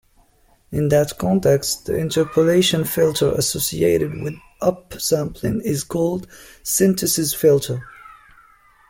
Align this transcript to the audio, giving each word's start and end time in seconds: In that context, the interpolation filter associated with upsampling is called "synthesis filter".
In 0.71 0.87
that 0.89 1.15
context, 1.19 1.85
the 1.85 1.93
interpolation 1.95 2.85
filter 2.85 3.33
associated 3.33 4.19
with 4.23 4.33
upsampling 4.59 5.61
is 5.63 5.83
called 5.83 6.25
"synthesis 6.63 7.35
filter". 7.35 7.83